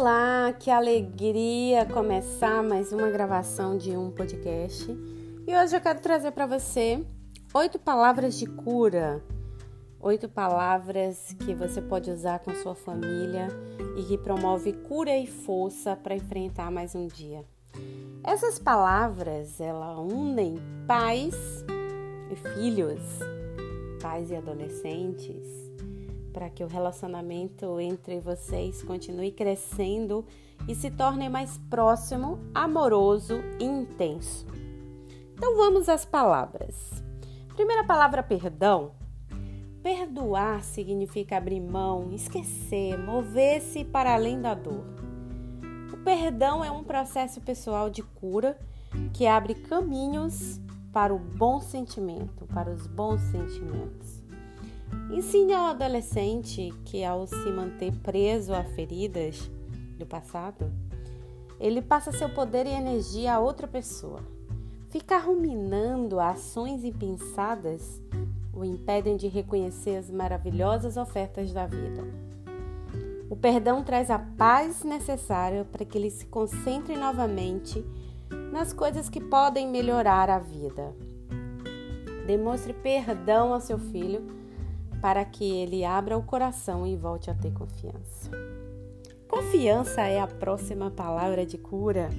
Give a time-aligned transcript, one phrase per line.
[0.00, 4.90] Olá, que alegria começar mais uma gravação de um podcast.
[5.46, 7.04] E hoje eu quero trazer para você
[7.52, 9.22] oito palavras de cura.
[10.00, 13.48] Oito palavras que você pode usar com sua família
[13.94, 17.44] e que promove cura e força para enfrentar mais um dia.
[18.24, 20.54] Essas palavras, elas unem
[20.86, 21.36] pais
[22.30, 23.02] e filhos,
[24.00, 25.46] pais e adolescentes,
[26.32, 30.24] para que o relacionamento entre vocês continue crescendo
[30.68, 34.46] e se torne mais próximo, amoroso e intenso.
[35.34, 37.02] Então vamos às palavras.
[37.54, 38.92] Primeira palavra, perdão.
[39.82, 44.84] Perdoar significa abrir mão, esquecer, mover-se para além da dor.
[45.92, 48.58] O perdão é um processo pessoal de cura
[49.14, 50.60] que abre caminhos
[50.92, 54.19] para o bom sentimento, para os bons sentimentos.
[55.12, 59.50] Ensine ao adolescente que, ao se manter preso a feridas
[59.98, 60.70] do passado,
[61.58, 64.20] ele passa seu poder e energia a outra pessoa.
[64.88, 68.00] Ficar ruminando ações impensadas
[68.54, 72.04] o impedem de reconhecer as maravilhosas ofertas da vida.
[73.28, 77.84] O perdão traz a paz necessária para que ele se concentre novamente
[78.52, 80.94] nas coisas que podem melhorar a vida.
[82.26, 84.24] Demonstre perdão ao seu filho
[85.00, 88.30] para que ele abra o coração e volte a ter confiança.
[89.28, 92.10] Confiança é a próxima palavra de cura.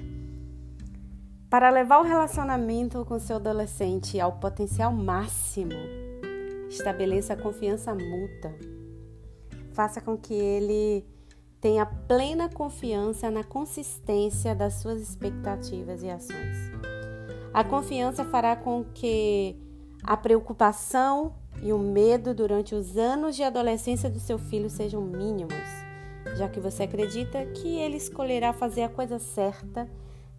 [1.49, 5.75] Para levar o relacionamento com seu adolescente ao potencial máximo,
[6.69, 8.55] estabeleça confiança mútua.
[9.73, 11.05] Faça com que ele
[11.59, 16.71] tenha plena confiança na consistência das suas expectativas e ações.
[17.53, 19.55] A confiança fará com que
[20.03, 25.53] a preocupação e o medo durante os anos de adolescência do seu filho sejam mínimos,
[26.35, 29.87] já que você acredita que ele escolherá fazer a coisa certa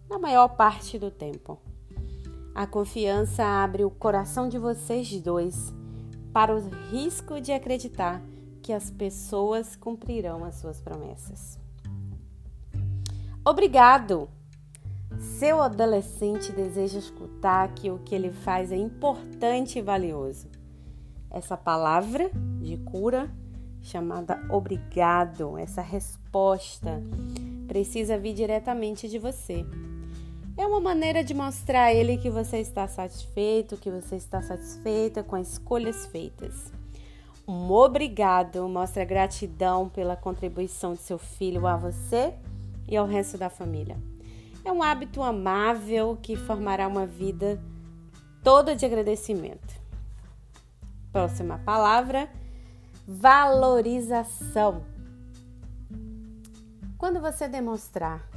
[0.09, 1.59] na maior parte do tempo.
[2.53, 5.73] A confiança abre o coração de vocês dois
[6.31, 6.59] para o
[6.91, 8.21] risco de acreditar
[8.61, 11.57] que as pessoas cumprirão as suas promessas.
[13.45, 14.29] Obrigado!
[15.19, 20.47] Seu adolescente deseja escutar que o que ele faz é importante e valioso
[21.33, 22.29] essa palavra
[22.61, 23.29] de cura
[23.81, 27.03] chamada obrigado, essa resposta
[27.67, 29.65] precisa vir diretamente de você.
[30.55, 35.23] É uma maneira de mostrar a ele que você está satisfeito, que você está satisfeita
[35.23, 36.71] com as escolhas feitas.
[37.45, 42.33] Um obrigado mostra gratidão pela contribuição de seu filho a você
[42.87, 43.97] e ao resto da família.
[44.63, 47.61] É um hábito amável que formará uma vida
[48.41, 49.82] toda de agradecimento.
[51.13, 52.27] Próxima palavra:
[53.07, 54.83] valorização.
[56.97, 58.27] Quando você demonstrar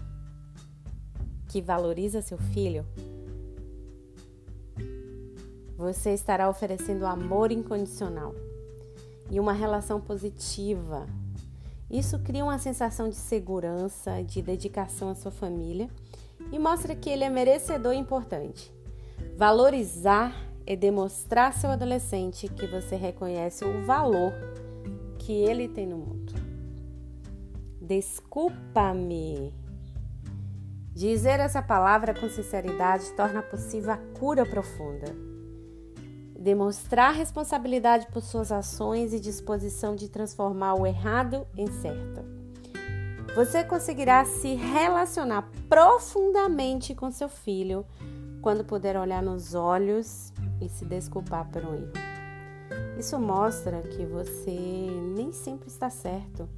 [1.48, 2.84] que valoriza seu filho,
[5.74, 8.34] você estará oferecendo amor incondicional
[9.30, 11.06] e uma relação positiva.
[11.90, 15.88] Isso cria uma sensação de segurança, de dedicação à sua família
[16.52, 18.70] e mostra que ele é merecedor e importante.
[19.34, 24.32] Valorizar é demonstrar seu adolescente que você reconhece o valor
[25.18, 26.34] que ele tem no mundo.
[27.80, 29.54] Desculpa-me.
[30.92, 35.14] Dizer essa palavra com sinceridade torna possível a cura profunda.
[36.38, 42.24] Demonstrar responsabilidade por suas ações e disposição de transformar o errado em certo.
[43.34, 47.84] Você conseguirá se relacionar profundamente com seu filho
[48.40, 51.92] quando puder olhar nos olhos e se desculpar por um erro.
[52.98, 54.56] Isso mostra que você
[55.14, 56.48] nem sempre está certo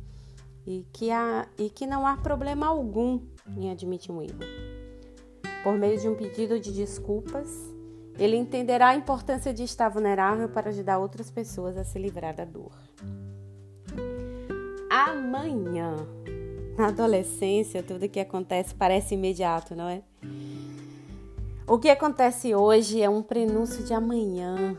[0.66, 3.20] e que, há, e que não há problema algum
[3.56, 4.38] em admitir um erro.
[5.64, 7.50] Por meio de um pedido de desculpas,
[8.18, 12.44] ele entenderá a importância de estar vulnerável para ajudar outras pessoas a se livrar da
[12.44, 12.72] dor.
[14.90, 15.96] Amanhã.
[16.76, 20.02] Na adolescência, tudo que acontece parece imediato, não é?
[21.70, 24.74] O que acontece hoje é um prenúncio de amanhã.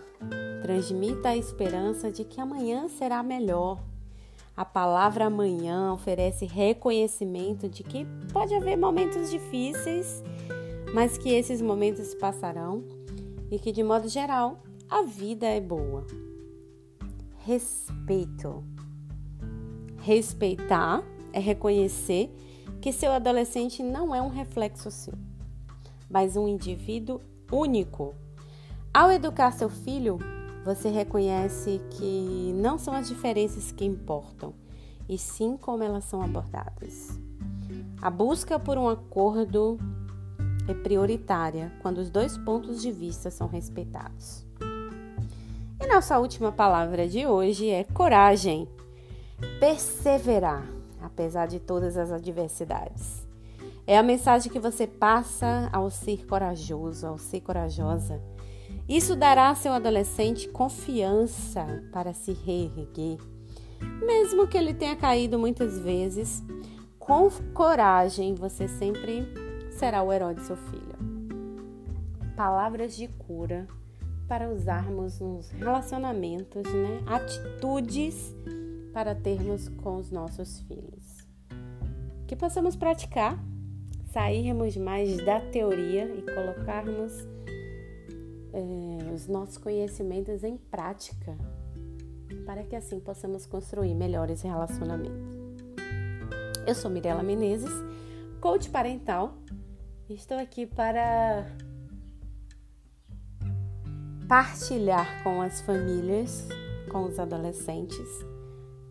[0.64, 3.78] Transmita a esperança de que amanhã será melhor.
[4.58, 10.24] A palavra amanhã oferece reconhecimento de que pode haver momentos difíceis,
[10.92, 12.84] mas que esses momentos passarão
[13.52, 14.58] e que, de modo geral,
[14.90, 16.08] a vida é boa.
[17.46, 18.64] Respeito.
[20.00, 22.36] Respeitar é reconhecer
[22.82, 25.29] que seu adolescente não é um reflexo seu
[26.10, 27.22] mas um indivíduo
[27.52, 28.16] único.
[28.94, 30.18] Ao educar seu filho,
[30.66, 34.54] você reconhece que não são as diferenças que importam,
[35.08, 37.20] e sim como elas são abordadas.
[38.02, 39.78] A busca por um acordo
[40.68, 44.46] é prioritária quando os dois pontos de vista são respeitados.
[45.82, 48.68] E nossa última palavra de hoje é coragem.
[49.60, 50.68] Perseverar,
[51.02, 53.29] apesar de todas as adversidades.
[53.90, 58.22] É a mensagem que você passa ao ser corajoso, ao ser corajosa.
[58.88, 63.18] Isso dará a seu adolescente confiança para se reerguer.
[64.06, 66.44] Mesmo que ele tenha caído muitas vezes,
[67.00, 69.28] com coragem você sempre
[69.72, 70.96] será o herói de seu filho.
[72.36, 73.66] Palavras de cura
[74.28, 77.02] para usarmos nos relacionamentos, né?
[77.08, 78.36] Atitudes
[78.94, 81.28] para termos com os nossos filhos.
[82.28, 83.36] Que possamos praticar,
[84.12, 87.14] sairmos mais da teoria e colocarmos
[88.54, 91.38] é, os nossos conhecimentos em prática,
[92.46, 95.38] para que assim possamos construir melhores relacionamentos.
[96.66, 97.72] Eu sou Mirela Menezes,
[98.40, 99.34] coach parental.
[100.10, 101.46] E estou aqui para
[104.28, 106.48] partilhar com as famílias,
[106.92, 108.08] com os adolescentes,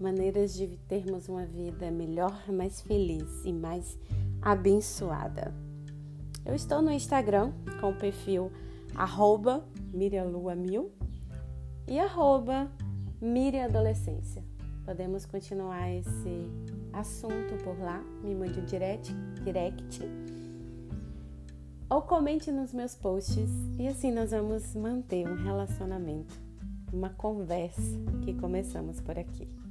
[0.01, 3.99] maneiras de termos uma vida melhor, mais feliz e mais
[4.51, 5.53] abençoada.
[6.45, 8.51] Eu estou no Instagram com o perfil
[8.95, 9.63] arroba
[9.93, 10.91] mirialuamil
[11.87, 12.71] e arroba.
[14.87, 16.51] Podemos continuar esse
[16.95, 19.13] assunto por lá, me mande um direct,
[19.45, 20.01] direct
[21.91, 26.35] ou comente nos meus posts e assim nós vamos manter um relacionamento,
[26.91, 29.68] uma conversa que começamos por aqui.